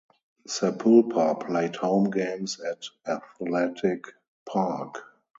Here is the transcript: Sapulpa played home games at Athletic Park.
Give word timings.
Sapulpa 0.47 1.39
played 1.45 1.75
home 1.75 2.09
games 2.09 2.59
at 2.59 2.85
Athletic 3.05 4.07
Park. 4.47 4.97